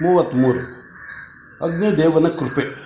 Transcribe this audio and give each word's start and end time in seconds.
ಮೂವತ್ತ್ಮೂರು 0.00 0.58
ಅಗ್ನಿದೇವನ 1.64 2.28
ಕೃಪೆ. 2.28 2.82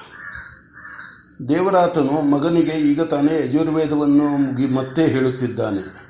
ದೇವರಾತನು 1.48 2.30
ಮಗನಿಗೆ 2.30 2.72
ಈಗ 2.72 3.02
ತಾನೇ 3.02 3.46
ಯಜುರ್ವೇದವನ್ನು 3.46 4.36
ಮುಗಿ 4.38 4.74
ಮತ್ತೆ 4.74 5.06
ಹೇಳುತ್ತಿದ್ದಾನೆ. 5.06 6.06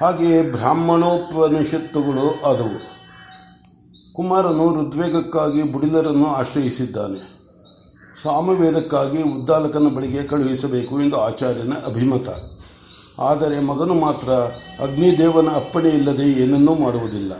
ಹಾಗೆಯೇ 0.00 0.42
ಬ್ರಾಹ್ಮಣೋಪನಿಷತ್ತುಗಳು 0.42 2.40
ಆದವು. 2.40 2.98
ಕುಮಾರನು 4.14 4.80
ಋದ್ವೇಗಕ್ಕಾಗಿ 4.80 5.62
ಬುಡಿಲರನ್ನು 5.62 6.26
ಆಶ್ರಯಿಸಿದ್ದಾನೆ. 6.26 7.38
ಸಾಮವೇದಕ್ಕಾಗಿ 8.22 9.22
ಉದ್ದಾಲಕನ 9.22 9.88
ಬಳಿಗೆ 9.96 10.22
ಕಳುಹಿಸಬೇಕು 10.22 11.00
ಎಂದು 11.00 11.16
ಆಚಾರ್ಯನ 11.20 11.72
ಅಭಿಮತ. 11.72 12.28
ಆದರೆ 13.20 13.60
ಮಗನು 13.60 13.94
ಮಾತ್ರ 13.94 14.32
ಅಗ್ನಿದೇವನ 14.82 15.48
ಅಪ್ಪಣೆ 15.48 15.88
ಇಲ್ಲದೆ 15.88 16.42
ಏನನ್ನೂ 16.42 16.74
ಮಾಡುವುದಿಲ್ಲ. 16.74 17.32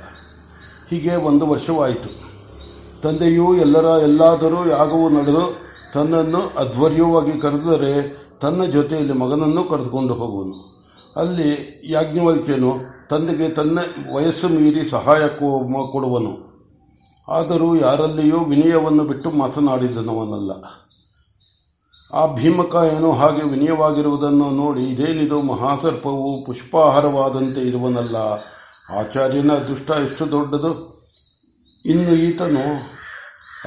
ಹೀಗೆ 0.90 1.16
ಒಂದು 1.16 1.46
ವರ್ಷವಾಯಿತು. 1.46 2.27
ತಂದೆಯೂ 3.02 3.54
ಎಲ್ಲರ 3.54 3.84
ಎಲ್ಲಾದರೂ 3.84 4.68
ಯಾಗವು 4.68 5.08
ನಡೆದು 5.08 5.56
ತನ್ನನ್ನು 5.94 6.38
ಅಧ್ವರ್ಯವಾಗಿ 6.58 7.32
ಕರೆದರೆ 7.32 8.16
ತನ್ನ 8.40 8.64
ಜೊತೆಯಲ್ಲಿ 8.64 9.12
ಮಗನನ್ನು 9.12 9.64
ಕರೆದುಕೊಂಡು 9.64 10.14
ಹೋಗುವನು. 10.14 10.86
ಅಲ್ಲಿ 11.20 11.80
ಯಾಜ್ಞವಲ್ಕ್ಯನು 11.90 12.76
ತಂದೆಗೆ 13.10 13.48
ತನ್ನ 13.48 13.78
ವಯಸ್ಸು 14.12 14.48
ಮೀರಿ 14.48 14.84
ಸಹಾಯ 14.84 15.28
ಕೊಡುವನು. 15.28 16.48
ಆದರೂ 17.28 17.74
ಯಾರಲ್ಲಿಯೂ 17.74 18.38
ವಿನಯವನ್ನು 18.38 19.04
ಬಿಟ್ಟು 19.04 19.30
ಮಾತನಾಡಿದನವನಲ್ಲ. 19.30 20.50
ಆ 22.14 22.34
ಭೀಮಕ 22.34 22.76
ಏನೋ 22.96 23.12
ಹಾಗೆ 23.12 23.42
ವಿನಯವಾಗಿರುವುದನ್ನು 23.42 24.50
ನೋಡಿ 24.50 24.84
ಇದೇನಿದು 24.84 25.42
ಮಹಾಸರ್ಪವು 25.42 26.44
ಪುಷ್ಪಾಹಾರವಾದಂತೆ 26.44 27.60
ಇರುವನಲ್ಲ. 27.60 28.16
ಆಚಾರ್ಯನ 28.98 29.52
ಅದೃಷ್ಟ 29.52 29.90
ಎಷ್ಟು 29.90 30.32
ದೊಡ್ಡದು? 30.32 30.97
ಇನ್ನು 31.88 32.10
ಈತನು 32.10 32.76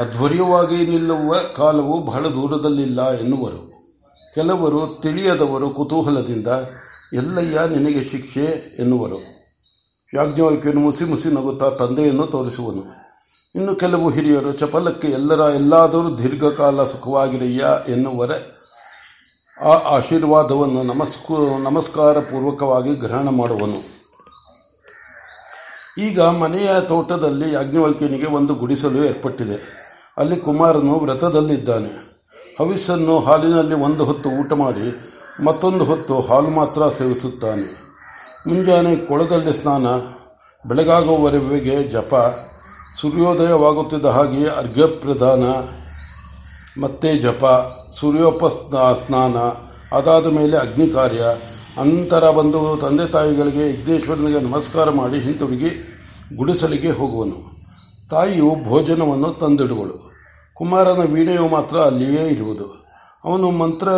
ಅಧ್ವರ್ಯವಾಗಿ 0.01 0.87
ನಿಲ್ಲುವ 0.87 1.35
ಕಾಲವು 1.55 2.01
ಬಹಳ 2.01 2.25
ದೂರದಲ್ಲಿಲ್ಲ 2.25 3.19
ಎನ್ನುವರು. 3.19 3.71
ಕೆಲವರು 4.35 4.99
ತಿಳಿಯದವರು 5.01 5.69
ಕುತೂಹಲದಿಂದ, 5.69 6.47
ಎಲ್ಲಯ್ಯ, 7.13 7.59
ನಿನಗೆ 7.69 8.03
ಶಿಕ್ಷೆ 8.03 8.75
ಎನ್ನುವರು. 8.79 9.17
ಯಾಜ್ಞವಲ್ಕ್ಯನು 10.13 10.79
ಮುಸಿ 10.79 11.03
ಮುಸಿ 11.03 11.27
ನಗುತ್ತಾ 11.27 11.69
ತಂದೆಯನ್ನು 11.69 12.23
ತೋರಿಸುವನು. 12.23 12.83
ಇನ್ನು 13.55 13.75
ಕೆಲವು 13.75 14.09
ಹಿರಿಯರು, 14.09 14.51
ಚಪಲಕ್ಕೆ 14.51 15.07
ಎಲ್ಲರ 15.07 15.39
ಎಲ್ಲಾದರೂ 15.39 16.17
ದೀರ್ಘಕಾಲ 16.17 16.85
ಸುಖವಾಗಿರಯ್ಯ 16.85 17.91
ಎನ್ನುವರೆ. 17.91 18.61
ಆ 19.63 19.97
ಆಶೀರ್ವಾದವನ್ನು 19.97 20.83
ನಮಸ್ಕೂ 20.83 21.57
ನಮಸ್ಕಾರ 21.57 22.19
ಪೂರ್ವಕವಾಗಿ 22.19 22.95
ಗ್ರಹಣ 22.95 23.29
ಮಾಡುವನು. 23.29 24.00
ಈಗ 25.97 26.21
ಮನೆಯ 26.21 26.69
ತೋಟದಲ್ಲಿ 26.81 27.53
ಯಾಜ್ಞವಲ್ಕ್ಯನಿಗೆ 27.53 28.25
ಒಂದು 28.25 28.55
ಗುಡಿಸಲು 28.55 29.05
ಏರ್ಪಟ್ಟಿದೆ. 29.05 29.57
ಅಲ್ಲಿ 30.17 30.35
ಕುಮಾರನು 30.35 30.99
ವ್ರತದಲ್ಲಿದ್ದಾನೆ. 30.99 32.11
ಹವಿಸ್ಸನ್ನು 32.59 33.19
ಹಾಲಿನಲ್ಲಿ 33.19 33.75
ಒಂದು 33.75 34.05
ಹೊತ್ತು 34.05 34.29
ಊಟ 34.29 34.53
ಮಾಡಿ 34.53 34.87
ಮತ್ತೊಂದು 35.43 35.85
ಹೊತ್ತು 35.85 36.19
ಹಾಲು 36.19 36.49
ಮಾತ್ರ 36.49 36.89
ಸೇವಿಸುತ್ತಾನೆ. 36.89 37.81
ಮುಂಜಾನೆ 38.47 38.95
ಕೊಳದಲ್ಲಿ 38.95 39.53
ಸ್ನಾನ, 39.53 39.85
ಬೆಳಗಾಗುವವರೆಗೆ 40.69 41.83
ಜಪ, 41.83 42.15
ಸೂರ್ಯೋದಯವಾಗುತ್ತಿದ್ದ 43.01 44.05
ಹಾಗೆ 44.05 44.47
ಅರ್ಘ್ಯ 44.47 44.85
ಪ್ರದಾನ 44.85 45.43
ಮತ್ತೆ 46.81 47.17
ಜಪ 47.17 47.45
ಸೂರ್ಯೋಪ 47.99 48.45
ಸ್ನಾನ, 49.05 49.35
ಅದಾದ 49.97 50.25
ಮೇಲೆ 50.25 50.57
ಅಗ್ನಿ 50.57 50.87
ಕಾರ್ಯ 50.89 51.23
ಅಂತರ 51.77 52.31
ಬಂದು 52.31 52.77
ತಂದೆ 52.81 53.11
ತಾಯಿಗಳಿಗೆ 53.11 53.69
ಯಜ್ಞೇಶ್ವರನಿಗೆ 53.69 54.39
ನಮಸ್ಕಾರ 54.39 54.89
ಮಾಡಿ 54.89 55.19
ಹಿಂತಿರುಗಿ 55.19 55.69
ಗುಡಿಸಲಿಗೆ 56.35 56.89
ಹೋಗುವನು. 56.89 57.51
ತಾಯಿಯು 58.09 58.55
ಭೋಜನವನ್ನು 58.63 59.33
ತಂದಿಡುವಳು. 59.33 60.11
ಕುಮಾರನ 60.53 60.99
ವೀಣೆಯು 61.13 61.47
ಮಾತ್ರ 61.47 61.77
ಅಲ್ಲಿಯೇ 61.77 62.27
ಇರುವುದು. 62.27 62.85
ಅವನು 63.25 63.51
ಮಂತ್ರ 63.51 63.89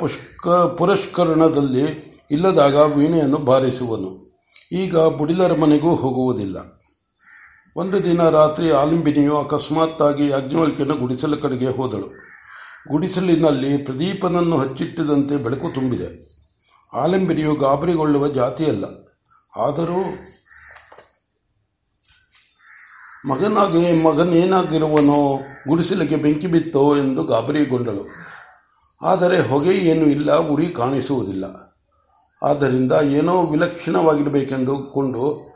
ಪುಷ್ಕ 0.00 0.48
ಪುರಸ್ಕರಣದಲ್ಲಿ 0.48 2.18
ಇಲ್ಲದಾಗ 2.30 2.76
ವೀಣೆಯನ್ನು 2.76 3.36
ಬಾರಿಸುವನು. 3.36 4.40
ಈಗ 4.72 4.98
ಬುಡಿಲರ 4.98 5.58
ಮನೆಗೂ 5.58 5.94
ಹೋಗುವುದಿಲ್ಲ. 5.94 6.80
ಒಂದು 7.76 8.04
ದಿನ 8.04 8.28
ರಾತ್ರಿ 8.28 8.70
ಆಲಿಂಬಿನಿಯು 8.70 9.38
ಅಕಸ್ಮಾತ್ತಾಗಿ 9.38 10.30
ಅಗ್ನಿವಳಿಕೆಯನ್ನು 10.30 10.96
ಗುಡಿಸಲ 10.96 11.34
ಕಡೆಗೆ 11.34 11.68
ಹೋದಳು. 11.68 12.06
ಗುಡಿಸಲಿನಲ್ಲಿ 12.90 13.76
ಪ್ರದೀಪನನ್ನು 13.76 14.58
ಹಚ್ಚಿಟ್ಟಿದಂತೆ 14.58 15.36
ಬೆಳಕು 15.36 15.74
ತುಂಬಿದೆ. 15.74 16.39
ಆಲಿಂಬಿನಿಯು 16.94 17.54
ಗಾಬರಿಗೊಳ್ಳುವ 17.54 18.28
ಜಾತಿಯಲ್ಲ. 18.28 18.84
ಆದರೂ 19.56 20.04
ಮಗನಾಗಿ 23.28 24.02
ಮಗನೇನಾಗಿರುವನೋ 24.02 25.40
ಗುಡಿಸಲಿಗೆ 25.68 26.16
ಬೆಂಕಿ 26.16 26.46
ಬಿತ್ತೋ 26.46 26.96
ಎಂದು 26.96 27.24
ಗಾಬರಿಗೊಂಡಳು. 27.24 28.06
ಆದರೆ 29.06 29.40
ಹೊಗೆ 29.40 29.70
ಏನೂ 29.70 30.06
ಇಲ್ಲ, 30.06 30.36
ಉರಿ 30.36 30.68
ಕಾಣಿಸುವುದಿಲ್ಲ. 30.68 31.44
ಆದ್ದರಿಂದ 32.42 32.92
ಏನೋ 32.92 33.42
ವಿಲಕ್ಷಣವಾಗಿರಬೇಕೆಂದು 33.42 34.76
ಕೊಂಡು 34.76 35.50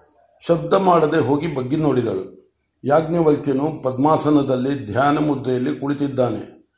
ಶಬ್ದ 0.47 0.75
ಮಾಡದೆ 0.75 1.19
ಹೋಗಿ 1.19 1.55
ಬಗ್ಗಿ 1.55 1.77
ನೋಡಿದಳು. 1.77 2.45
ಯಾಜ್ಞವಲ್ಕ್ಯನು 2.85 3.83
ಪದ್ಮಾಸನದಲ್ಲಿ 3.85 4.87
ಧ್ಯಾನ 4.87 5.19
ಮುದ್ರೆಯಲ್ಲಿ 5.19 5.81
ಕುಳಿತಿದ್ದಾನೆ. 5.81 6.71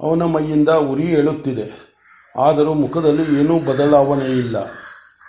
ಅವನ 0.00 0.22
ಮೈಯಿಂದ 0.22 0.68
ಉರಿ 0.68 1.02
ಏಳುತ್ತಿದೆ. 1.02 1.89
ಆದರೂ 2.36 2.74
ಮುಖದಲ್ಲಿ 2.74 3.40
ಏನೂ 3.40 3.58
ಬದಲಾವಣೆ 3.58 4.24
ಇಲ್ಲ. 4.24 4.64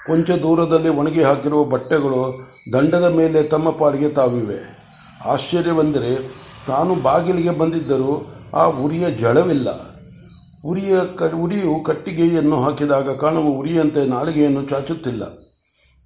ಕೊಂಚ 0.05 0.29
ದೂರದಲ್ಲಿ 0.29 0.89
ಒಣಗಿ 0.89 1.23
ಹಾಕಿರುವ 1.23 1.63
ಬಟ್ಟೆಗಳು 1.63 2.51
ದಂಡದ 2.73 3.13
ಮೇಲೆ 3.17 3.43
ತಮ್ಮ 3.43 3.69
ಪಾಡಿಗೆ 3.69 4.09
ತಾವಿವೆ. 4.09 4.81
ಆಶ್ಚರ್ಯವೆಂದರೆ 5.25 6.31
ತಾನು 6.67 6.95
ಬಾಗಿಲಿಗೆ 6.95 7.49
ಬಂದಿದ್ದರೂ 7.49 8.33
ಆ 8.53 8.65
ಉರಿಯ 8.65 9.11
ಜಳವಿಲ್ಲ. 9.11 9.91
ಉರಿಯ 10.65 10.99
ಕ, 11.15 11.23
ಉರಿಯು 11.23 11.83
ಕಟ್ಟಿಗೆಯನ್ನು 11.83 12.61
ಹಾಕಿದಾಗ 12.61 13.17
ಕಾಣುವ 13.17 13.43
ಉರಿಯಂತೆ 13.43 14.05
ನಾಲಿಗೆಯನ್ನು 14.05 14.65
ಚಾಚುತ್ತಿಲ್ಲ. 14.65 15.23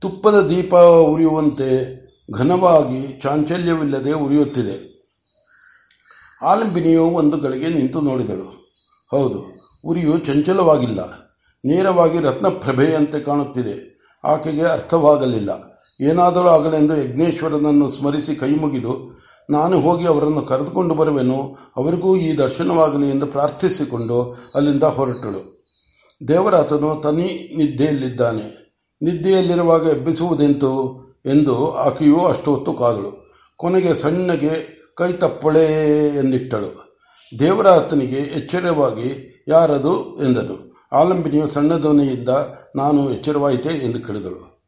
ತುಪ್ಪದ 0.01 0.47
ದೀಪ 0.47 0.75
ಉರಿಯುವಂತೆ 0.75 2.05
ಘನವಾಗಿ 2.33 3.19
ಚಾಂಚಲ್ಯವಿಲ್ಲದೆ 3.23 4.11
ಉರಿಯುತ್ತಿದೆ. 4.11 4.95
ಆಲಂಬಿನಿಯು 6.43 7.03
ಒಂದು 7.03 7.37
ಗಳಿಗೆ 7.37 7.67
ನಿಂತು 7.67 8.01
ನೋಡಿದಳು. 8.01 8.73
ಹೌದು 9.11 9.54
ಉರಿಯು 9.85 10.17
ಚಂಚಲವಾಗಿಲ್ಲ. 10.17 10.99
ನೇರವಾಗಿ 11.65 12.19
ರತ್ನಪ್ರಭೆಯಂತೆ 12.19 13.19
ಕಾಣುತ್ತಿದೆ. 13.19 13.95
ಆಕೆಗೆ 14.23 14.61
ಅರ್ಥವಾಗಲಿಲ್ಲ. 14.61 15.79
ಏನಾದರೂ 16.01 16.47
ಆಗಲೆಂದು 16.47 16.97
ಯಜ್ಞೇಶ್ವರನನ್ನು 16.97 17.89
ಸ್ಮರಿಸಿ 17.89 18.35
ಕೈಮುಗಿದು 18.35 19.15
ನಾನು 19.49 19.79
ಹೋಗಿ 19.79 20.05
ಅವರನ್ನು 20.05 20.41
ಕರೆದುಕೊಂಡು 20.41 20.95
ಬರುವೆನು, 20.95 21.57
ಅವರಿಗೂ 21.77 22.15
ಈ 22.15 22.37
ದರ್ಶನವಾಗಲಿ 22.37 23.09
ಎಂದು 23.09 23.27
ಪ್ರಾರ್ಥಿಸಿಕೊಂಡು 23.27 24.51
ಅಲ್ಲಿಂದ 24.55 24.83
ಹೊರಟಳು. 24.83 25.65
ದೇವರಾತನು 26.27 27.01
ತನಿ 27.03 27.53
ನಿದ್ದೆಯಲ್ಲಿದ್ದಾನೆ. 27.57 28.65
ನಿದ್ದೆಯಲ್ಲಿರುವಾಗ 29.01 29.87
ಎಬ್ಬಿಸುವುದೆಂತು? 29.87 31.05
ಎಂದು 31.25 31.71
ಆಕೆಯೂ 31.73 32.19
ಅಷ್ಟು 32.19 32.55
ಹೊತ್ತು 32.55 32.73
ಕಾದಳು. 32.73 33.33
ಕೊನೆಗೆ 33.57 33.93
ಸಣ್ಣಗೆ 33.93 34.75
ಕೈ 34.97 35.13
ತಪ್ಪಳೆ 35.13 35.65
ಎಂದಿಟ್ಟಳು. 36.19 36.99
ದೇವರಾತನಿಗೆ 37.39 38.15
ಎಚ್ಚರವಾಗಿ 38.15 39.34
ಯಾರದು 39.47 40.23
ಎಂದನು. 40.23 40.75
ಆಲಂಬಿನಿಯು 40.91 41.47
ಇದ್ದ 41.99 42.29
ನಾನು 42.75 43.11
ಎಚ್ಚರವಾಯಿತೆ 43.11 43.69
ಎಂದು 43.69 44.07
ಕೇಳಿದಳು. 44.07 44.59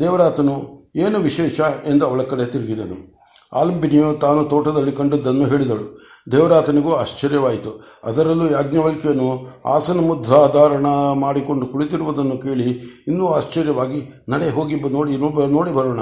ದೇವರಾತನು, 0.00 0.54
ಏನು 0.96 1.18
ವಿಶೇಷ? 1.18 1.60
ಎಂದು 1.60 2.06
ಅವಳ 2.06 2.22
ಕಡೆ 2.22 2.44
ತಿರುಗಿದನು. 2.44 3.16
ಆಲಂಬಿನಿಯು 3.52 4.14
ತಾನು 4.14 4.44
ತೋಟದಲ್ಲಿ 4.44 4.92
ಕಂಡದ್ದನ್ನು 4.92 5.46
ಹೇಳಿದಳು. 5.46 6.06
ದೇವರಾತನಿಗೂ 6.32 6.92
ಆಶ್ಚರ್ಯವಾಯಿತು. 6.92 8.00
ಅದರಲ್ಲೂ 8.04 8.50
ಯಾಜ್ಞವಲ್ಕ್ಯನು 8.50 9.48
ಆಸನ 9.66 10.00
ಮುದ್ರಾಧಾರಣ 10.00 10.86
ಮಾಡಿಕೊಂಡು 11.14 11.66
ಕುಳಿತಿರುವುದನ್ನು 11.66 12.38
ಕೇಳಿ 12.38 12.70
ಇನ್ನೂ 13.08 13.26
ಆಶ್ಚರ್ಯವಾಗಿ, 13.26 14.24
ನಡೆ 14.28 14.50
ಹೋಗಿ 14.50 14.74
ನೋಡಿ 14.74 15.16
ನೋಡಿ 15.52 15.72
ಬರೋಣ 15.72 15.98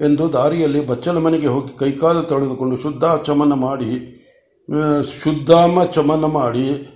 ಎಂದು 0.00 0.32
ದಾರಿಯಲ್ಲಿ 0.32 0.86
ಬಚ್ಚಲ 0.86 1.18
ಮನೆಗೆ 1.18 1.46
ಹೋಗಿ 1.46 1.78
ಕೈಕಾಲು 1.78 2.22
ತೊಳೆದುಕೊಂಡು 2.22 2.76
ಶುದ್ಧ 2.76 3.04
ಚಮನ 3.26 3.52
ಮಾಡಿ 3.52 4.18
ಶುದ್ಧಾಮ 5.24 5.84
ಚಮನ 5.84 6.24
ಮಾಡಿ 6.24 6.88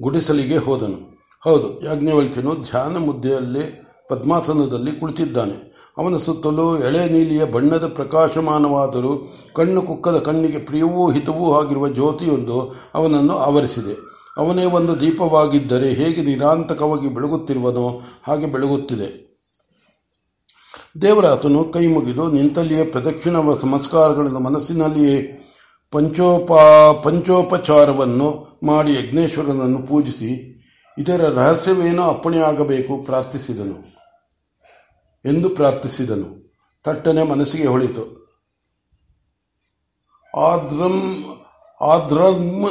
ಗುಡಿಸಲಿಗೆ 0.00 0.56
ಹೋದನು. 0.56 0.98
ಹೌದು, 1.44 1.84
ಯಾಜ್ಞವಲ್ಕ್ಯನು 1.84 2.54
ಧ್ಯಾನ 2.54 2.96
ಮುದ್ದೆಯಲ್ಲಿ 2.96 3.82
ಪದ್ಮಾಸನದಲ್ಲಿ 4.08 4.92
ಕುಳಿತಿದ್ದಾನೆ. 4.92 5.76
ಅವನ 5.98 6.16
ಸುತ್ತಲೂ 6.16 6.78
ಎಳೆ 6.78 7.08
ನೀಲಿಯ 7.08 7.44
ಬಣ್ಣದ 7.44 7.86
ಪ್ರಕಾಶಮಾನವಾದರೂ 7.86 9.32
ಕಣ್ಣು 9.54 9.82
ಕುಕ್ಕದ 9.82 10.18
ಕಣ್ಣಿಗೆ 10.18 10.58
ಪ್ರಿಯವೂ 10.58 11.10
ಹಿತವೂ 11.10 11.54
ಆಗಿರುವ 11.54 11.88
ಜ್ಯೋತಿಯೊಂದು 11.88 12.74
ಅವನನ್ನು 12.94 13.38
ಆವರಿಸಿದೆ. 13.38 13.94
ಅವನೇ 14.38 14.64
ಒಂದು 14.64 15.00
ದೀಪವಾಗಿದ್ದರೆ 15.00 15.92
ಹೇಗೆ 15.92 16.22
ನಿರಾಂತಕವಾಗಿ 16.22 17.14
ಬೆಳಗುತ್ತಿರುವನೋ 17.14 18.00
ಹಾಗೆ 18.26 18.46
ಬೆಳಗುತ್ತಿದೆ. 18.46 19.26
ದೇವರಾತನು 21.02 21.64
ಕೈ 21.64 21.86
ಮುಗಿದು 21.86 22.32
ನಿಂತಲ್ಲಿಯೇ 22.32 22.84
ಪ್ರದಕ್ಷಿಣ 22.84 23.36
ಸಂಸ್ಕಾರಗಳನ್ನು 23.54 24.38
ಮನಸ್ಸಿನಲ್ಲಿಯೇ 24.38 25.46
ಪಂಚೋಪ, 25.92 26.52
ಪಂಚೋಪಚಾರವನ್ನು 27.04 28.45
ಮಾಡಿ 28.62 28.94
ಯಜ್ಞೇಶ್ವರನನ್ನು 28.94 29.82
ಪೂಜಿಸಿ 29.82 30.56
ಇದರ 30.98 31.20
ರಹಸ್ಯವೇನೋ 31.20 32.02
ಅಪ್ಪಣೆಯಾಗಬೇಕು 32.02 33.02
ಪ್ರಾರ್ಥಿಸಿದನು. 33.04 33.96
ಎಂದು 35.24 35.48
ಪ್ರಾರ್ಥಿಸಿದನು. 35.48 36.46
ತಟ್ಟನೆ 36.84 37.22
ಮನಸ್ಸಿಗೆ 37.22 37.66
ಹೊಳಿತು. 37.66 38.26
ಆದ್ರಂ 40.36 41.24
ಆದ್ರಂ 41.80 42.66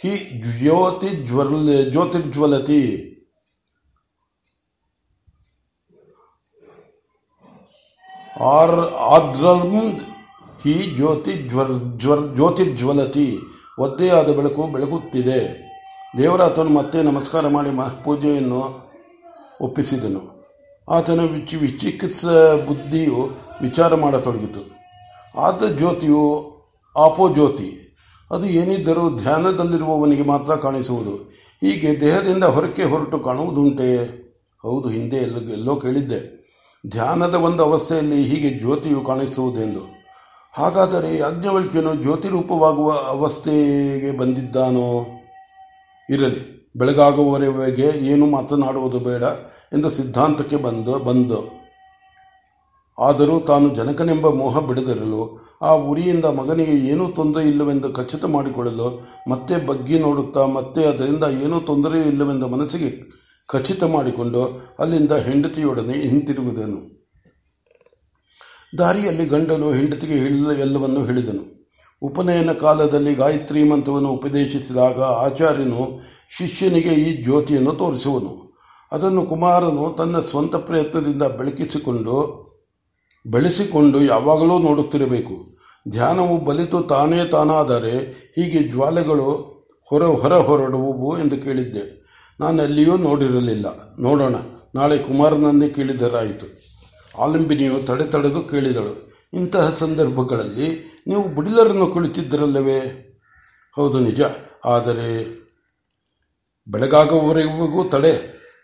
ಹಿ 0.00 0.42
ಜ್ಯೋತಿಜ್ವಲ್ 0.42 1.90
ಜ್ಯೋತಿರ್ಜ್ವಲತಿ. 1.90 3.06
ಆರ್, 8.40 8.80
ಆದ್ರಂ 8.94 9.92
ಹಿ 10.62 10.94
ಜ್ಯೋತಿ 10.96 11.32
ಜ್ವರ್ 11.32 11.98
ಜ್ವರ್ 11.98 12.36
ಒದ್ದೆಯಾದ 13.80 14.32
ಬೆಳಕು 14.32 14.66
ಬೆಳಗುತ್ತಿದೆ. 14.66 15.70
ದೇವರಾತನು 16.18 16.70
ಮತ್ತೆ 16.70 17.02
ನಮಸ್ಕಾರ 17.02 17.48
ಮಾಡಿ 17.48 17.70
ಮ 17.70 17.82
ಪೂಜೆಯನ್ನು 17.82 18.90
ಒಪ್ಪಿಸಿದನು. 19.60 20.40
ಆತನ 20.90 21.20
ವಿಚಿ 21.20 21.56
ವಿಚಿಕಿತ್ಸ 21.56 22.26
ಬುದ್ಧಿಯು 22.66 23.30
ವಿಚಾರ 23.62 23.94
ಮಾಡತೊಡಗಿತು. 23.94 24.70
ಆದ 25.40 25.76
ಜ್ಯೋತಿಯು 25.76 26.52
ಆಪೋ 26.96 27.28
ಜ್ಯೋತಿ 27.28 27.98
ಅದು 28.30 28.46
ಏನಿದ್ದರೂ 28.46 29.16
ಧ್ಯಾನದಲ್ಲಿರುವವನಿಗೆ 29.16 30.22
ಮಾತ್ರ 30.22 30.54
ಕಾಣಿಸುವುದು. 30.54 31.14
ಹೀಗೆ 31.64 32.00
ದೇಹದಿಂದ 32.00 32.44
ಹೊರಕ್ಕೆ 32.44 32.84
ಹೊರಟು 32.84 33.18
ಕಾಣುವುದುಂಟೆ? 33.18 34.20
ಹೌದು, 34.62 34.88
ಹಿಂದೆ 34.88 35.16
ಎಲ್ಲ 35.16 35.50
ಎಲ್ಲೋ 35.52 35.76
ಕೇಳಿದ್ದೆ. 35.76 36.40
ಧ್ಯಾನದ 36.86 37.34
ಒಂದು 37.34 37.62
ಅವಸ್ಥೆಯಲ್ಲಿ 37.62 38.24
ಹೀಗೆ 38.24 38.50
ಜ್ಯೋತಿಯು 38.50 39.00
ಕಾಣಿಸುವುದೆಂದು. 39.00 39.99
ಹಾಗಾದರೆ 40.54 41.18
ಯಾಜ್ಞವಲ್ಕ್ಯನು 41.18 41.94
ಜ್ಯೋತಿರೂಪವಾಗುವ 41.94 42.92
ಅವಸ್ಥೆಗೆ 42.92 44.18
ಬಂದಿದ್ದಾನೋ? 44.18 45.06
ಇರಲಿ, 46.10 46.70
ಬೆಳಗಾಗುವವರೆಗೆ 46.76 47.82
ಏನು 47.82 48.26
ಮಾತನಾಡುವುದು 48.26 48.98
ಬೇಡ 48.98 49.22
ಎಂದು 49.72 49.90
ಸಿದ್ಧಾಂತಕ್ಕೆ 49.90 50.56
ಬಂದು 50.56 50.98
ಬಂದು. 50.98 51.60
ಆದರೂ 52.98 53.40
ತಾನು 53.40 53.68
ಜನಕನೆಂಬ 53.68 54.28
ಮೋಹ 54.28 54.58
ಬಿಡದಿರಲು, 54.60 55.50
ಆ 55.62 55.72
ಉರಿಯಿಂದ 55.72 56.24
ಮಗನಿಗೆ 56.24 56.72
ಏನೂ 56.72 57.08
ತೊಂದರೆ 57.08 57.48
ಇಲ್ಲವೆಂದು 57.48 57.92
ಖಚಿತ 57.92 58.24
ಮಾಡಿಕೊಳ್ಳಲು 58.24 59.06
ಮತ್ತೆ 59.28 59.66
ಬಗ್ಗಿ 59.66 59.98
ನೋಡುತ್ತಾ 59.98 60.46
ಮತ್ತೆ 60.46 60.84
ಅದರಿಂದ 60.84 61.24
ಏನೂ 61.24 61.60
ತೊಂದರೆ 61.60 62.00
ಇಲ್ಲವೆಂದು 62.00 62.48
ಮನಸ್ಸಿಗೆ 62.48 62.90
ಖಚಿತ 63.48 63.84
ಮಾಡಿಕೊಂಡು 63.84 64.42
ಅಲ್ಲಿಂದ 64.80 65.12
ಹೆಂಡತಿಯೊಡನೆ 65.12 65.92
ಹಿಂತಿರುಗುದನು 65.92 66.99
ದಾರಿಯಲ್ಲಿ 68.78 69.26
ಗಂಡನು 69.26 69.72
ಹೆಂಡತಿಗೆ 69.72 70.14
ಹೇಳಿದ 70.14 70.50
ಎಲ್ಲವನ್ನು 70.50 71.04
ಹೇಳಿದನು. 71.04 71.60
ಉಪನಯನ 72.02 72.52
ಕಾಲದಲ್ಲಿ 72.52 73.14
ಗಾಯತ್ರಿ 73.14 73.62
ಮಂತ್ರವನ್ನು 73.64 74.08
ಉಪದೇಶಿಸಿದಾಗ 74.08 75.02
ಆಚಾರ್ಯನು 75.02 76.00
ಶಿಷ್ಯನಿಗೆ 76.38 76.88
ಈ 76.88 77.22
ಜ್ಯೋತಿಯನ್ನು 77.22 77.72
ತೋರಿಸುವನು. 77.72 78.56
ಅದನ್ನು 78.92 79.26
ಕುಮಾರನು 79.26 79.94
ತನ್ನ 79.98 80.20
ಸ್ವಂತ 80.20 80.56
ಪ್ರಯತ್ನದಿಂದ 80.56 81.22
ಬೆಳಕಿಸಿಕೊಂಡು, 81.22 82.50
ಬೆಳೆಸಿಕೊಂಡು 83.26 84.02
ಯಾವಾಗಲೂ 84.02 84.58
ನೋಡುತ್ತಿರಬೇಕು. 84.58 85.56
ಧ್ಯಾನವು 85.90 86.44
ಬಲಿತು 86.44 86.80
ತಾನೇ 86.82 87.24
ತಾನಾದರೆ 87.24 87.98
ಹೀಗೆ 88.36 88.68
ಜ್ವಾಲೆಗಳು 88.68 89.60
ಹೊರ 89.82 90.04
ಹೊರ 90.04 90.34
ಹೊರಡುವು 90.34 91.18
ಎಂದು 91.18 91.36
ಕೇಳಿದ್ದೆ. 91.36 92.00
ನಾನು 92.40 92.62
ಅಲ್ಲಿಯೂ 92.62 92.96
ನೋಡಿರಲಿಲ್ಲ. 92.96 93.66
ನೋಡೋಣ, 94.00 94.34
ನಾಳೆ 94.74 94.98
ಕುಮಾರನನ್ನೇ 94.98 95.68
ಕೇಳಿದರಾಯಿತು. 95.68 96.59
ಆಲಂಬಿನಿಯು 97.14 97.76
ತಡೆ 97.86 98.04
ತಡೆದು 98.04 98.40
ಕೇಳಿದಳು, 98.42 98.94
ಇಂತಹ 99.34 99.66
ಸಂದರ್ಭಗಳಲ್ಲಿ 99.74 100.68
ನೀವು 101.06 101.22
ಬುಡಿಲರನ್ನು 101.28 101.86
ಕುಳಿತಿದ್ದರಲ್ಲವೇ? 101.86 102.80
ಹೌದು 103.76 103.98
ನಿಜ, 103.98 104.20
ಆದರೆ 104.66 105.10
ಬೆಳಗಾಗುವವರೆಗೂ 106.68 107.84
ತಡೆ, 107.84 108.14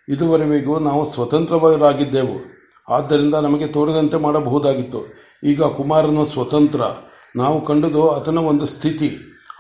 ಇದುವರೆಗೂ 0.09 0.75
ನಾವು 0.79 1.03
ಸ್ವತಂತ್ರವಾಗಿದ್ದೆವು 1.13 2.37
ಆದ್ದರಿಂದ 2.89 3.35
ನಮಗೆ 3.35 3.67
ತೋರಿದಂತೆ 3.67 4.17
ಮಾಡಬಹುದಾಗಿತ್ತು. 4.17 5.01
ಈಗ 5.43 5.63
ಕುಮಾರನು 5.79 6.25
ಸ್ವತಂತ್ರ, 6.25 6.81
ನಾವು 7.37 7.59
ಕಂಡುದು 7.65 8.03
ಆತನ 8.11 8.39
ಒಂದು 8.39 8.67
ಸ್ಥಿತಿ, 8.67 9.11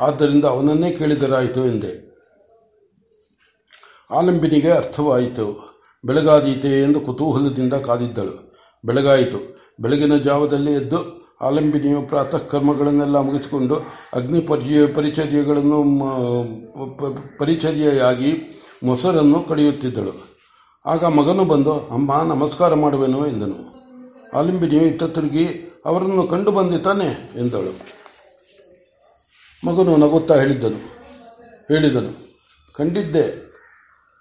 ಆದ್ದರಿಂದ 0.00 0.44
ಅವನನ್ನೇ 0.44 0.91
ಕೇಳಿದರಾಯಿತು 0.91 1.62
ಎಂದೆ. 1.67 1.93
ಆಲಂಬಿನಿಗೆ 4.11 4.71
ಅರ್ಥವಾಯಿತು, 4.71 5.47
ಬೆಳಗಾದೀತೆ 6.05 6.73
ಎಂದು 6.83 7.00
ಕುತೂಹಲದಿಂದ 7.00 7.75
ಕಾದಿದ್ದಳು. 7.87 8.37
ಬೆಳಗಾಯಿತು. 8.87 9.38
ಬೆಳಗಿನ 9.81 10.17
ಜಾವದಲ್ಲಿ 10.19 10.73
ಎದ್ದು 10.73 10.99
ಆಲಂಬಿನಿಯು 11.43 12.03
ಪ್ರಾತಃ 12.03 12.37
ಕರ್ಮಗಳನ್ನೆಲ್ಲ 12.37 13.17
ಮುಗಿಸಿಕೊಂಡು 13.17 13.77
ಅಗ್ನಿ 14.15 14.41
ಪರಿಚಯ 14.41 14.87
ಪರಿಚರ್ಯಗಳನ್ನು 14.87 15.79
ಪರಿಚರ್ಯೆಯಾಗಿ 17.38 18.33
ಮೊಸರನ್ನು 18.85 19.41
ಕಡಿಯುತ್ತಿದ್ದಳು. 19.41 20.15
ಆಗ 20.87 21.05
ಮಗನು 21.05 21.44
ಬಂದು, 21.44 21.73
ಅಮ್ಮ, 21.73 22.11
ನಮಸ್ಕಾರ 22.35 22.75
ಮಾಡುವೆನು 22.75 23.27
ಎಂದನು. 23.27 23.59
ಆಲಿಂಬಿನಿಯು 24.35 24.85
ಇತ್ತ 24.85 25.05
ತಿರುಗಿ 25.05 25.47
ಅವರನ್ನು 25.87 26.23
ಕಂಡು 26.23 26.50
ಬಂದಿತಾನೆ 26.50 27.09
ಎಂದಳು. 27.37 27.73
ಮಗನು 29.67 29.97
ನಗುತ್ತಾ 29.97 30.35
ಹೇಳಿದ್ದನು, 30.35 30.81
ಹೇಳಿದನು, 31.69 32.12
ಕಂಡಿದ್ದೆ. 32.75 33.45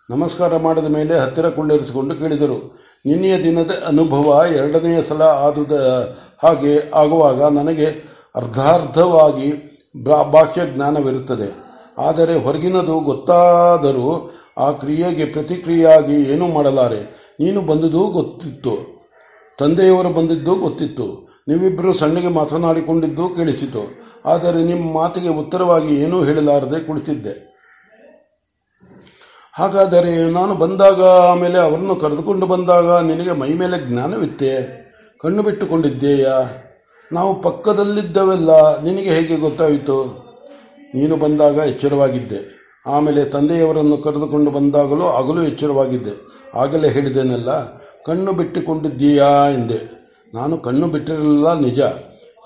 ನಮಸ್ಕಾರ 0.10 0.58
ಮಾಡಿದ 0.58 0.86
ಮೇಲೆ 0.86 1.20
ಹತ್ತಿರ 1.20 1.50
ಕುಳ್ಳಿರಿಸಿಕೊಂಡು 1.50 2.16
ಕೇಳಿದರು. 2.16 2.80
ನಿನ್ನೆಯ 3.06 3.44
ದಿನದ 3.44 3.72
ಅನುಭವ 3.88 4.44
ಎರಡನೆಯ 4.56 5.02
ಸಲ 5.02 5.22
ಆದುದ 5.22 5.72
ಹಾಗೆ 6.44 6.92
ಆಗುವಾಗ 6.96 7.44
ನನಗೆ 7.44 7.86
ಅರ್ಧಾರ್ಧವಾಗಿ 8.36 9.48
ಬಾಹ್ಯ 10.32 10.62
ಜ್ಞಾನವಿರುತ್ತದೆ 10.76 11.50
ಆದರೆ 11.98 12.44
ಹೊರಗಿನದು 12.44 13.00
ಗೊತ್ತಾದರೂ 13.00 14.34
ಆ 14.58 14.72
ಕ್ರಿಯೆಗೆ 14.72 15.26
ಪ್ರತಿಕ್ರಿಯೆಯಾಗಿ 15.26 16.24
ಏನೂ 16.24 16.48
ಮಾಡಲಾರೆ. 16.48 17.34
ನೀನು 17.40 17.62
ಬಂದುದು 17.62 18.08
ಗೊತ್ತಿತ್ತು. 18.08 19.06
ತಂದೆಯವರು 19.58 20.10
ಬಂದಿದ್ದು 20.10 20.56
ಗೊತ್ತಿತ್ತು. 20.56 21.30
ನೀವಿಬ್ಬರು 21.48 21.94
ಸಣ್ಣಗೆ 21.94 22.28
ಮಾತನಾಡಿಕೊಂಡಿದ್ದು 22.28 23.30
ಕೇಳಿಸಿತು. 23.30 23.84
ಆದರೆ 24.26 24.64
ನಿಮ್ಮ 24.64 24.94
ಮಾತಿಗೆ 24.94 25.30
ಉತ್ತರವಾಗಿ 25.30 25.96
ಏನೂ 25.96 26.24
ಹೇಳಲಾರದೆ 26.24 26.80
ಕುಳಿತಿದ್ದೆ. 26.80 27.55
ಹಾಗಾದರೆ 29.58 30.32
ನಾನು 30.32 30.56
ಬಂದಾಗ, 30.56 31.04
ಆಮೇಲೆ 31.04 31.60
ಅವರನ್ನು 31.60 31.96
ಕರೆದುಕೊಂಡು 31.96 32.46
ಬಂದಾಗ 32.46 33.06
ನಿನಗೆ 33.06 33.32
ಮೈ 33.32 33.54
ಮೇಲೆ 33.54 33.90
ಜ್ಞಾನವಿತ್ತೆ? 33.90 34.52
ಕಣ್ಣು 35.22 35.44
ಬಿಟ್ಟುಕೊಂಡಿದ್ದೇಯಾ? 35.44 36.64
ನಾವು 37.12 37.42
ಪಕ್ಕದಲ್ಲಿದ್ದವೆಲ್ಲ 37.42 38.82
ನಿನಗೆ 38.82 39.10
ಹೇಗೆ 39.10 39.38
ಗೊತ್ತಾಯಿತು? 39.38 40.26
ನೀನು 40.96 41.18
ಬಂದಾಗ 41.18 41.56
ಎಚ್ಚರವಾಗಿದ್ದೆ. 41.56 42.56
ಆಮೇಲೆ 42.88 43.26
ತಂದೆಯವರನ್ನು 43.26 43.98
ಕರೆದುಕೊಂಡು 43.98 44.52
ಬಂದಾಗಲೂ 44.52 45.02
ಆಗಲೂ 45.02 45.44
ಎಚ್ಚರವಾಗಿದ್ದೆ. 45.44 46.12
ಆಗಲೇ 46.56 46.88
ಹೇಳಿದ್ದೇನೆಲ್ಲ 46.88 47.50
ಕಣ್ಣು 48.06 48.34
ಬಿಟ್ಟುಕೊಂಡಿದ್ದೀಯಾ 48.34 49.50
ಎಂದೆ. 49.50 49.80
ನಾನು 50.34 50.58
ಕಣ್ಣು 50.58 50.88
ಬಿಟ್ಟಿರಲಿಲ್ಲ, 50.88 51.60
ನಿಜ. 51.60 51.80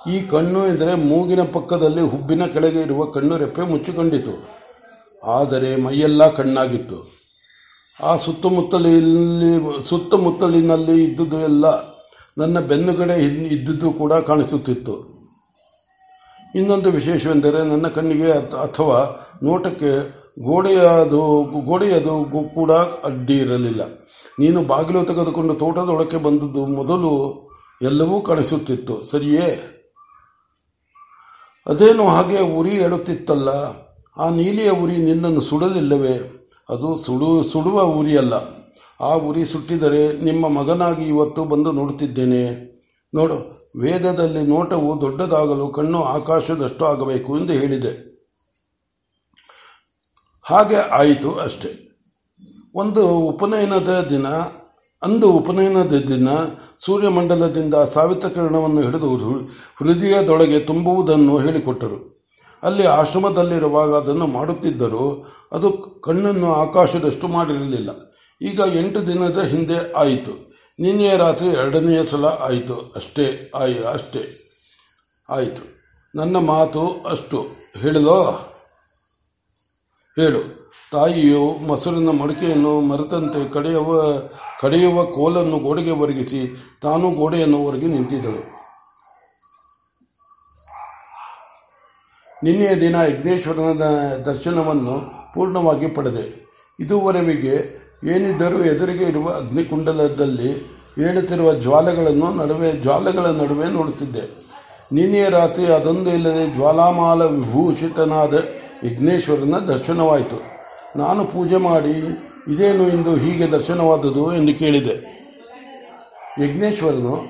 ಈ 0.09 0.21
ಕಣ್ಣು 0.21 0.67
ಎಂದರೆ 0.67 0.95
ಮೂಗಿನ 0.95 1.41
ಪಕ್ಕದಲ್ಲಿ 1.41 2.01
ಹುಬ್ಬಿನ 2.01 2.45
ಕೆಳಗೆ 2.45 2.81
ಇರುವ 2.81 3.05
ಕಣ್ಣು 3.05 3.37
ರೆಪ್ಪೆ 3.37 3.61
ಮುಚ್ಚಿಕೊಂಡಿತು. 3.61 4.58
ಆದರೆ 5.25 5.75
ಮೈಯೆಲ್ಲ 5.75 6.29
ಕಣ್ಣಾಗಿತ್ತು. 6.29 7.19
ಆ 8.03 8.15
ಸುತ್ತಮುತ್ತಲಿನಲ್ಲಿ 8.15 9.89
ಸುತ್ತಮುತ್ತಲಿನಲ್ಲಿ 9.89 11.03
ಇದ್ದುದು 11.03 11.39
ಎಲ್ಲ 11.39 11.65
ನನ್ನ 12.37 12.59
ಬೆನ್ನುಗಡೆ 12.59 13.23
ಇದ್ದುದು 13.23 13.91
ಕೂಡ 13.91 14.13
ಕಾಣಿಸುತ್ತಿತ್ತು. 14.13 15.19
ಇನ್ನೊಂದು 16.55 16.91
ವಿಶೇಷವೆಂದರೆ 16.91 17.57
ನನ್ನ 17.57 17.87
ಕಣ್ಣಿಗೆ 17.87 18.31
ಅಥವಾ 18.57 19.29
ನೋಟಕ್ಕೆ 19.43 20.19
ಗೋಡೆಯದು 20.43 21.43
ಗೋಡೆಯದು 21.61 22.25
ಕೂಡ 22.55 22.71
ಅಡ್ಡಿ 22.71 23.37
ಇರಲಿಲ್ಲ. 23.37 23.81
ನೀನು 24.39 24.63
ಬಾಗಿಲು 24.63 25.03
ತೆಗೆದುಕೊಂಡು 25.03 25.53
ತೋಟದೊಳಕ್ಕೆ 25.53 26.17
ಬಂದದ್ದು 26.17 26.65
ಮೊದಲು 26.65 27.41
ಎಲ್ಲವೂ 27.81 28.21
ಕಾಣಿಸುತ್ತಿತ್ತು. 28.21 29.01
ಸರಿಯೇ? 29.01 29.75
ಅದೇನು 31.67 32.07
ಹಾಗೆ 32.07 32.39
ಉರಿ 32.39 32.69
ಹೇಳುತ್ತಿತ್ತಲ್ಲ 32.69 33.49
ಆ 34.19 34.29
ನೀಲಿಯ 34.29 34.69
ಉರಿ 34.69 34.97
ನಿನ್ನನ್ನು 34.97 35.41
ಸುಡಲಿಲ್ಲವೇ? 35.41 36.15
ಅದು 36.69 36.97
ಸುಡು, 36.97 37.43
ಸುಡುವ 37.43 37.81
ಉರಿಯಲ್ಲ. 37.81 38.33
ಆ 39.01 39.13
ಉರಿ 39.13 39.45
ಸುಟ್ಟಿದರೆ 39.45 40.21
ನಿಮ್ಮ 40.23 40.47
ಮಗನಾಗಿ 40.47 41.03
ಇವತ್ತು 41.03 41.45
ಬಂದು 41.45 41.71
ನೋಡುತ್ತಿದ್ದೇನೆ. 41.71 42.43
ನೋಡು, 43.13 43.37
ವೇದದಲ್ಲಿ 43.79 44.41
ನೋಟವು 44.41 45.01
ದೊಡ್ಡದಾಗಲು 45.01 45.67
ಕಣ್ಣು 45.67 46.03
ಆಕಾಶದಷ್ಟು 46.03 46.85
ಆಗಬೇಕು 46.85 47.37
ಎಂದು 47.37 47.53
ಹೇಳಿದೆ. 47.53 48.09
ಹಾಗೆ 50.43 50.75
ಆಯಿತು 50.75 51.31
ಅಷ್ಟೆ. 51.35 51.71
ಒಂದು 52.75 53.07
ಉಪನಯನದ 53.07 54.07
ದಿನ, 54.09 54.27
ಅಂದು 55.03 55.31
ಉಪನಯನದ 55.31 55.93
ದಿನ 56.07 56.27
ಸೂರ್ಯಮಂಡಲದಿಂದ 56.85 57.75
ಸಾವಿತ 57.75 58.25
ಕಿರಣವನ್ನು 58.25 58.81
ಹಿಡಿದು 58.81 59.15
ಹೃದಯದೊಳಗೆ 59.75 60.59
ತುಂಬುವುದನ್ನು 60.59 61.37
ಹೇಳಿಕೊಟ್ಟರು. 61.37 62.18
ಅಲ್ಲಿ 62.63 62.85
ಆಶ್ರಮದಲ್ಲಿರುವಾಗ 62.85 63.95
ಅದನ್ನು 63.95 64.27
ಮಾಡುತ್ತಿದ್ದರೂ 64.27 65.25
ಅದು 65.51 65.71
ಕಣ್ಣನ್ನು 66.03 66.53
ಆಕಾಶದಷ್ಟು 66.53 67.27
ಮಾಡಿರಲಿಲ್ಲ. 67.27 67.89
ಈಗ 68.41 68.61
ಎಂಟು 68.73 69.07
ದಿನದ 69.07 69.41
ಹಿಂದೆ 69.43 69.93
ಆಯಿತು. 69.93 70.49
ನಿನ್ನೆಯ 70.79 71.17
ರಾತ್ರಿ 71.17 71.49
ಎರಡನೆಯ 71.49 72.05
ಸಲ 72.05 72.25
ಆಯಿತು. 72.25 72.93
ಅಷ್ಟೇ, 72.95 73.51
ಆಯ್, 73.55 73.83
ಅಷ್ಟೇ. 73.85 74.37
ಆಯಿತು. 75.29 75.79
ನನ್ನ 76.15 76.37
ಮಾತು 76.37 76.87
ಅಷ್ಟು. 76.87 77.47
ಹೇಳಲೋ? 77.81 78.23
ಹೇಳು. 80.19 80.59
ತಾಯಿಯು 80.91 81.53
ಮೊಸರಿನ 81.67 82.09
ಮಡಿಕೆಯನ್ನು 82.09 82.81
ಮರೆತಂತೆ 82.81 83.49
ಕಡೆಯವ, 83.49 84.19
ಕಡೆಯುವ 84.61 85.05
ಕೋಲನ್ನು 85.05 85.59
ಗೋಡೆಗೆ 85.59 85.91
ಒರಗಿಸಿ 85.91 86.63
ತಾನು 86.81 87.11
ಗೋಡೆಯನ್ನು 87.11 87.63
ಹೊರಗೆ 87.63 87.87
ನಿಂತಿದ್ದಳು. 87.87 88.58
ನಿನ್ನೆಯ 92.43 92.75
ದಿನ 92.75 92.95
ಯಜ್ಞೇಶ್ವರನ 92.95 93.73
ದರ್ಶನವನ್ನು 94.25 95.11
ಪೂರ್ಣವಾಗಿ 95.33 95.87
ಪಡೆದೆ. 95.87 96.49
ಇದುವರೆಗೆ 96.79 97.79
ಏನಿದ್ದರೂ 98.03 98.63
ಎದುರಿಗೆ 98.63 99.03
ಇರುವ 99.03 99.29
ಅಗ್ನಿಕುಂಡಲದಲ್ಲಿ 99.29 100.79
ಏಳುತ್ತಿರುವ 100.97 101.53
ಜ್ವಾಲೆಗಳನ್ನು 101.53 102.33
ನಡುವೆ, 102.33 102.71
ಜ್ವಾಲೆಗಳ 102.71 103.25
ನಡುವೆ 103.25 103.67
ನೋಡುತ್ತಿದ್ದೆ. 103.67 104.21
ನಿನ್ನೆಯ 104.91 105.29
ರಾತ್ರಿ 105.29 105.65
ಅದೊಂದು 105.65 106.09
ಇಲ್ಲದೆ 106.09 106.55
ಜ್ವಾಲಾಮಾಲ 106.55 107.21
ವಿಭೂಷಿತನಾದ 107.21 108.33
ಯಜ್ಞೇಶ್ವರನ 108.83 109.57
ದರ್ಶನವಾಯಿತು. 109.57 110.41
ನಾನು 110.97 111.25
ಪೂಜೆ 111.25 111.57
ಮಾಡಿ 111.57 111.91
ಇದೇನು 112.53 112.89
ಎಂದು 112.89 113.15
ಹೀಗೆ 113.15 113.47
ದರ್ಶನವಾದುದು 113.47 114.33
ಎಂದು 114.33 114.59
ಕೇಳಿದೆ. 114.59 114.95
ಯಜ್ಞೇಶ್ವರನು, 116.43 117.25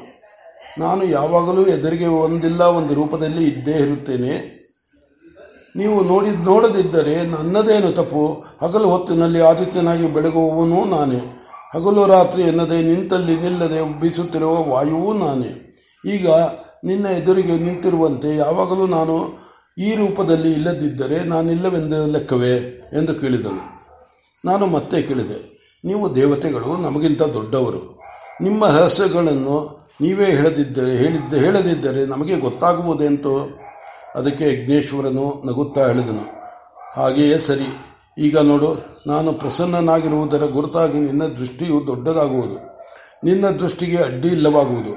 ನಾನು 0.80 1.04
ಯಾವಾಗಲೂ 1.04 1.66
ಎದುರಿಗೆ 1.66 2.06
ಒಂದಿಲ್ಲ, 2.06 2.62
ಒಂದು 2.62 2.94
ರೂಪದಲ್ಲಿ 2.94 3.44
ಇದ್ದೇ 3.46 3.72
ಇರುತ್ತೇನೆ. 3.72 4.59
ನೀವು 5.76 6.04
ನೋಡಿದ 6.04 6.40
ನೋಡದಿದ್ದರೆ 6.44 7.24
ನನ್ನದೇನು 7.26 7.92
ತಪ್ಪು? 7.92 8.44
ಹಗಲು 8.62 8.90
ಹೊತ್ತಿನಲ್ಲಿ 8.90 9.42
ಆದಿತ್ಯನಾಗಿ 9.42 10.08
ಬೆಳಗುವವನೂ 10.08 10.86
ನಾನೇ. 10.86 11.22
ಹಗಲು 11.76 12.06
ರಾತ್ರಿ 12.08 12.42
ಎನ್ನದೆ 12.42 12.82
ನಿಂತಲ್ಲಿ 12.82 13.36
ನಿಲ್ಲದೆ 13.40 14.00
ಬೀಸುತ್ತಿರುವ 14.00 14.56
ವಾಯುವೂ 14.70 15.14
ನಾನೇ. 15.14 15.52
ಈಗ 16.06 16.28
ನಿನ್ನ 16.84 17.06
ಎದುರಿಗೆ 17.06 17.58
ನಿಂತಿರುವಂತೆ 17.58 18.36
ಯಾವಾಗಲೂ 18.36 18.88
ನಾನು 18.88 19.16
ಈ 19.78 19.96
ರೂಪದಲ್ಲಿ 19.96 20.52
ಇಲ್ಲದಿದ್ದರೆ 20.52 21.24
ನಾನಿಲ್ಲವೆಂದು 21.24 22.12
ಲೆಕ್ಕವೇ? 22.12 22.56
ಎಂದು 22.94 23.16
ಕೇಳಿದನು. 23.16 23.64
ನಾನು 24.46 24.66
ಮತ್ತೆ 24.66 25.02
ಕೇಳಿದೆ, 25.02 25.38
ನೀವು 25.86 26.16
ದೇವತೆಗಳು, 26.16 26.78
ನಮಗಿಂತ 26.78 27.22
ದೊಡ್ಡವರು. 27.22 28.00
ನಿಮ್ಮ 28.42 28.68
ರಹಸ್ಯಗಳನ್ನು 28.68 29.80
ನೀವೇ 30.02 30.26
ಹೇಳದಿದ್ದರೆ, 30.26 30.92
ಹೇಳಿದ್ದ 30.92 31.34
ಹೇಳದಿದ್ದರೆ 31.34 32.06
ನಮಗೆ 32.06 32.36
ಗೊತ್ತಾಗುವುದೆಂತೋ? 32.40 33.36
ಅದಕ್ಕೆ 34.16 34.46
ಯಜ್ಞೇಶ್ವರನು 34.46 35.44
ನಗುತ್ತಾ 35.46 35.88
ಹೇಳಿದನು. 35.88 36.40
ಹಾಗೆಯೇ 36.96 37.40
ಸರಿ. 37.40 37.86
ಈಗ 38.18 38.38
ನೋಡು, 38.38 39.00
ನಾನು 39.08 39.34
ಪ್ರಸನ್ನನಾಗಿರುವುದರ 39.34 40.46
ಗುರುತಾಗಿ 40.46 41.00
ನಿನ್ನ 41.00 41.24
ದೃಷ್ಟಿಯು 41.24 41.88
ದೊಡ್ಡದಾಗುವುದು. 41.88 42.56
ನಿನ್ನ 43.24 43.48
ದೃಷ್ಟಿಗೆ 43.48 43.98
ಅಡ್ಡಿ 43.98 44.28
ಇಲ್ಲವಾಗುವುದು. 44.28 44.92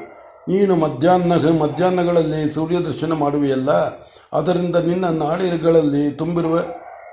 ನೀನು 0.48 0.76
ಮಧ್ಯಾಹ್ನ, 0.76 1.32
ಮಧ್ಯಾಹ್ನಗಳಲ್ಲಿ 1.62 2.50
ಸೂರ್ಯ 2.50 2.78
ದರ್ಶನ 2.78 3.12
ಮಾಡುವೆಯಲ್ಲ, 3.12 3.70
ಅದರಿಂದ 4.32 4.76
ನಿನ್ನ 4.76 5.04
ನಾಡಿಗಳಲ್ಲಿ 5.04 6.10
ತುಂಬಿರುವ 6.10 6.58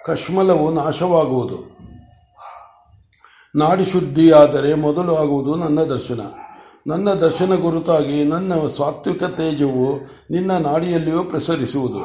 ಕಶ್ಮಲವು 0.06 0.74
ನಾಶವಾಗುವುದು. 0.74 1.80
ನಾಡಿ 3.56 3.86
ಶುದ್ಧಿಯಾದರೆ 3.86 4.74
ಮೊದಲು 4.74 5.16
ಆಗುವುದು 5.16 5.56
ನನ್ನ 5.56 5.80
ದರ್ಶನ. 5.80 6.22
ನನ್ನ 6.88 7.14
ದರ್ಶನ 7.14 7.56
ಗುರುತಾಗಿ 7.56 8.24
ನನ್ನ 8.24 8.54
ಸಾತ್ವಿಕ 8.68 9.24
ತೇಜವು 9.24 9.96
ನಿನ್ನ 10.32 10.52
ನಾಡಿಯಲ್ಲಿಯೂ 10.52 11.24
ಪ್ರಸರಿಸುವುದು. 11.24 12.00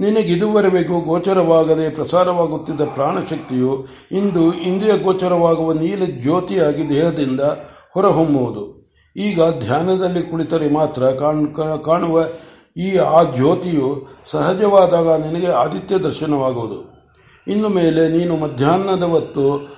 ನಿನಗಿದುವರೆಗೂ 0.00 1.00
ಗೋಚರವಾಗದೆ 1.00 1.90
ಪ್ರಸಾರವಾಗುತ್ತಿದ್ದ 1.90 2.80
ಪ್ರಾಣಶಕ್ತಿಯು 2.80 3.86
ಇಂದು 4.12 4.52
ಇಂದ್ರಿಯ 4.52 4.98
ಗೋಚರವಾಗುವ 4.98 5.72
ನೀಲ 5.72 6.04
ಜ್ಯೋತಿಯಾಗಿ 6.04 6.88
ದೇಹದಿಂದ 6.88 7.40
ಹೊರಹೊಮ್ಮುವುದು. 7.94 8.94
ಈಗ 9.16 9.40
ಧ್ಯಾನದಲ್ಲಿ 9.60 10.22
ಕುಳಿತರೆ 10.22 10.72
ಮಾತ್ರ 10.72 11.06
ಕಾಣುವ 11.84 12.24
ಈ 12.76 12.96
ಆ 12.96 13.22
ಜ್ಯೋತಿಯು 13.22 14.06
ಸಹಜವಾದಾಗ 14.24 15.26
ನಿನಗೆ 15.26 15.46
ಆದಿತ್ಯ 15.46 15.98
ದರ್ಶನವಾಗುವುದು. 15.98 16.96
ಇನ್ನು 17.48 17.68
ಮೇಲೆ 17.68 18.08
ನೀನು 18.08 18.36
ಮಧ್ಯಾಹ್ನದ 18.36 19.02
ಹೊತ್ತು 19.02 19.75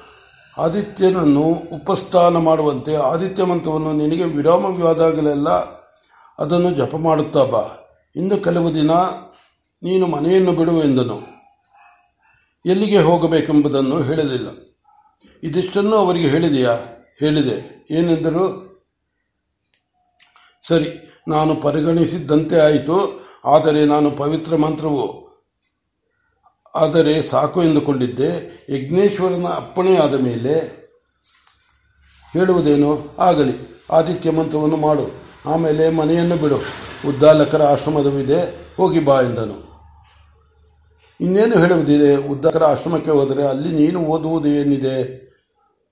ಆದಿತ್ಯನನ್ನು 0.59 1.43
ಉಪಸ್ಥಾನ 1.73 2.37
ಮಾಡುವಂತೆ 2.37 2.95
ಆದಿತ್ಯ 2.97 3.45
ಮಂತ್ರವನ್ನು 3.45 3.93
ನಿನಗೆ 3.93 4.25
ವಿರಾಮವಾದಾಗಲೆಲ್ಲ 4.25 5.49
ಅದನ್ನು 6.39 6.71
ಜಪ 6.71 6.97
ಮಾಡುತ್ತಾ 6.97 7.45
ಬಾ. 7.45 7.63
ಇನ್ನು 8.17 8.45
ಕೆಲವು 8.45 8.75
ದಿನ 8.75 8.91
ನೀನು 9.83 10.07
ಮನೆಯನ್ನು 10.07 10.53
ಬಿಡುವೆಂದನು 10.53 11.39
ಎಲ್ಲಿಗೆ 12.67 13.01
ಹೋಗಬೇಕೆಂಬುದನ್ನು 13.01 14.03
ಹೇಳಲಿಲ್ಲ. 14.03 14.49
ಇದಿಷ್ಟನ್ನು 15.43 15.97
ಅವರಿಗೆ 15.97 16.29
ಹೇಳಿದೆಯಾ? 16.29 16.79
ಹೇಳಿದೆ. 17.21 17.87
ಏನೆಂದರು? 17.91 18.69
ಸರಿ, 20.63 21.21
ನಾನು 21.29 21.55
ಪರಿಗಣಿಸಿದ್ದಂತೆ 21.55 22.61
ಆಯಿತು, 22.61 23.27
ಆದರೆ 23.45 23.85
ನಾನು 23.85 24.11
ಪವಿತ್ರ 24.11 24.57
ಮಂತ್ರವು 24.57 25.28
ಆದರೆ 26.79 27.23
ಸಾಕು 27.23 27.63
ಎಂದುಕೊಂಡಿದ್ದೆ. 27.63 28.29
ಯಜ್ಞೇಶ್ವರನ 28.71 29.47
ಅಪ್ಪಣೆ 29.47 29.97
ಆದ 29.97 30.15
ಮೇಲೆ 30.15 30.79
ಹೇಳುವುದೇನು 32.33 33.17
ಆಗಲಿ. 33.19 33.85
ಆದಿತ್ಯ 33.91 34.31
ಮಂತ್ರವನ್ನು 34.31 34.77
ಮಾಡು. 34.77 35.11
ಆಮೇಲೆ 35.47 35.89
ಮನೆಯನ್ನು 35.89 36.37
ಬಿಡು. 36.37 36.57
ಉದ್ದಾಲಕರ 37.09 37.63
ಆಶ್ರಮದವಿದೆ 37.63 38.41
ಹೋಗಿ 38.77 39.01
ಬಾ 39.01 39.21
ಎಂದನು. 39.21 39.69
ಇನ್ನೇನು 41.21 41.59
ಹೇಳುವುದಿದೆ? 41.59 42.17
ಉದ್ದಾಲಕರ 42.17 42.65
ಆಶ್ರಮಕ್ಕೆ 42.65 43.11
ಹೋದರೆ 43.11 43.47
ಅಲ್ಲಿ 43.47 43.73
ನೀನು 43.73 44.01
ಓದುವುದು 44.01 44.49
ಏನಿದೆ 44.49 45.29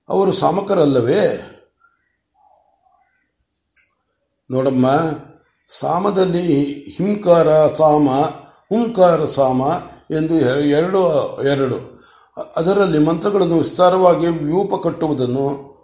ಅವರು 0.09 0.33
ಸಾಮಕರಲ್ಲವೇ? 0.33 1.53
ನೋಡಮ್ಮ, 4.51 4.87
ಸಾಮದಲ್ಲಿ 5.71 6.73
ಹಿಂಕಾರ 6.97 7.67
ಸಾಮ, 7.75 8.11
ಹುಂಕಾರ 8.69 9.25
ಸಾಮ 9.25 9.63
ಎಂದು 10.11 10.35
ಎರಡು 10.65 11.03
ಎರಡು. 11.43 11.97
ಅದರಲ್ಲಿ 12.57 12.99
ಮಂತ್ರಗಳನ್ನು 12.99 13.59
ವಿಸ್ತಾರವಾಗಿ 13.59 14.27
ವ್ಯೂಪ 14.27 14.83
ಕಟ್ಟುವುದನ್ನು 14.83 15.77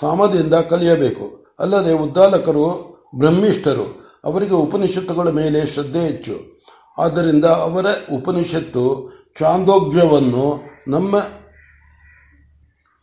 ಸಾಮದಿಂದ 0.00 0.54
ಕಲಿಯಬೇಕು. 0.54 1.44
ಅಲ್ಲದೆ 1.58 1.92
ಉದ್ದಾಲಕರು, 1.92 2.94
ಬ್ರಹ್ಮಿಷ್ಠರು, 3.16 4.04
ಅವರಿಗೆ 4.24 4.54
ಉಪನಿಷತ್ತುಗಳ 4.54 5.30
ಮೇಲೆ 5.30 5.66
ಶ್ರದ್ಧೆ 5.66 6.00
ಹೆಚ್ಚು. 6.00 6.62
ಆದ್ದರಿಂದ 6.98 7.44
ಅವರ 7.44 7.86
ಉಪನಿಷತ್ತು 8.12 9.12
ಚಾಂದೋಗ್ಯವನ್ನು 9.38 10.60
ನಮ್ಮ 10.88 11.16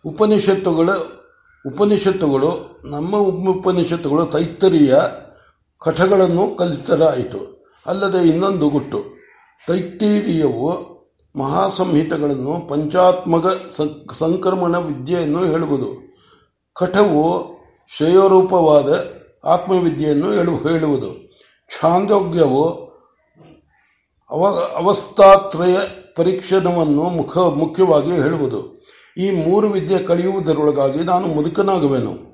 ಉಪನಿಷತ್ತುಗಳು 0.05 1.21
ಉಪನಿಷತ್ತುಗಳು, 1.67 2.81
ನಮ್ಮ 2.85 3.17
ಉಪನಿಷತ್ತುಗಳು 3.17 4.25
ತೈತ್ತರಿಯ 4.25 4.95
ಕಠಗಳನ್ನು 5.81 6.55
ಕಲಿತರಾಯಿತು. 6.55 7.65
ಅಲ್ಲದೆ 7.85 8.27
ಇನ್ನೊಂದು 8.27 8.69
ಗುಟ್ಟು. 8.69 9.21
ತೈತ್ತೀರಿಯವು 9.68 10.91
ಮಹಾಸಂಹಿತಗಳನ್ನು 11.36 12.68
ಪಂಚಾತ್ಮಕ 12.68 13.46
ಸಂಕ್ರಮಣ 14.13 14.75
ವಿದ್ಯೆಯನ್ನು 14.75 15.46
ಹೇಳುವುದು. 15.46 16.18
ಕಠವು 16.74 17.51
ಶ್ರೇಯೋರೂಪವಾದ 17.98 19.06
ಆತ್ಮವಿದ್ಯೆಯನ್ನು 19.46 20.32
ಹೇಳು, 20.32 20.56
ಹೇಳುವುದು. 20.56 21.32
ಛಾಂದೋಗ್ಯವು 21.82 22.91
ಅವ, 24.32 24.46
ಅವಸ್ಥಾತ್ರಯ 24.75 25.77
ಪರೀಕ್ಷಣವನ್ನು 26.15 27.03
ಮುಖ, 27.03 27.38
ಮುಖ್ಯವಾಗಿ 27.38 28.12
ಹೇಳುವುದು. 28.12 28.86
ಈ 29.18 29.32
ಮೂರು 29.32 29.68
ವಿದ್ಯೆ 29.68 30.00
ಕಲಿಯುವುದರೊಳಗಾಗಿ 30.00 31.00
ನಾನು 31.00 31.27
ಮುದುಕನಾಗುವೆನು. 31.27 32.32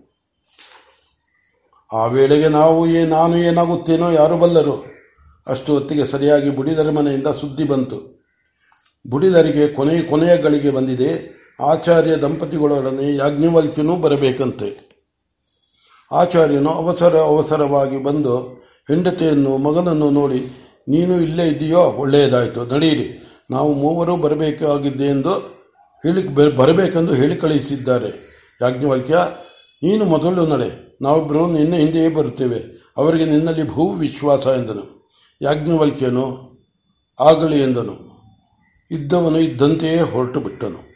ಆ 1.94 2.06
ವೇಳೆಗೆ 2.06 2.48
ನಾವು 2.48 2.88
ಏ, 2.88 3.06
ನಾನು 3.06 3.38
ಏನಾಗುತ್ತೇನೋ 3.38 4.12
ಯಾರು 4.12 4.38
ಬಲ್ಲರು? 4.38 4.97
ಅಷ್ಟು 5.48 5.74
ಹೊತ್ತಿಗೆ 5.74 6.06
ಸರಿಯಾಗಿ 6.06 6.50
ಬುಡಿದರ 6.50 6.90
ಮನೆಯಿಂದ 6.90 7.28
ಸುದ್ದಿ 7.28 7.64
ಬಂತು. 7.64 8.18
ಬುಡಿದರಿಗೆ 9.10 9.68
ಕೊನೆ 9.68 10.02
ಕೊನೆಯ 10.02 10.38
ಗಳಿಗೆ 10.38 10.70
ಬಂದಿದೆ. 10.70 11.38
ಆಚಾರ್ಯ 11.62 12.16
ದಂಪತಿಗಳೊಡನೆ 12.16 13.16
ಯಾಜ್ಞವಲ್ಕ್ಯನೂ 13.16 13.96
ಬರಬೇಕಂತೆ. 13.96 14.88
ಆಚಾರ್ಯನು 16.12 16.70
ಅವಸರ 16.70 17.18
ಅವಸರವಾಗಿ 17.18 18.04
ಬಂದು, 18.04 18.38
ಹೆಂಡತಿಯನ್ನು, 18.88 19.58
ಮಗನನ್ನು 19.58 20.10
ನೋಡಿ, 20.10 20.40
ನೀನು 20.90 21.22
ಇಲ್ಲೇ 21.22 21.48
ಇದೆಯೋ? 21.48 21.80
ಒಳ್ಳೆಯದಾಯಿತು 21.80 22.66
ನಡೆಯಿರಿ 22.66 23.24
ನಾವು 23.52 23.74
ಮೂವರು 23.74 24.18
ಬರಬೇಕಾಗಿದ್ದೆ 24.18 25.06
ಎಂದು 25.06 25.32
ಹೇಳಿ, 26.04 26.28
ಬರಬೇಕೆಂದು 26.56 27.14
ಹೇಳಿ 27.14 27.36
ಕಳುಹಿಸಿದ್ದಾರೆ 27.36 28.10
ಯಾಜ್ಞವಲ್ಕ್ಯ, 28.62 29.18
ನೀನು 29.84 30.06
ಮೊದಲು 30.06 30.46
ನಡೆ. 30.46 30.98
ನಾವಿಬ್ಬರು 31.02 31.48
ನಿನ್ನ 31.48 31.74
ಹಿಂದೆಯೇ 31.74 32.10
ಬರುತ್ತೇವೆ. 32.10 32.78
ಅವರಿಗೆ 32.98 33.26
ನಿನ್ನಲ್ಲಿ 33.26 33.70
ಭೂ 33.70 33.90
ವಿಶ್ವಾಸ 33.90 34.48
ಎಂದನು. 34.48 34.97
ಯಾಜ್ಞವಲ್ಕ್ಯನು 35.42 36.52
ಆಗಲಿ 37.20 37.62
ಎಂದನು. 37.62 38.18
ಇದ್ದವನು 38.92 39.38
ಇದ್ದಂತೆಯೇ 39.40 40.02
ಹೊರಟು 40.02 40.40
ಬಿಟ್ಟನು 40.40 40.87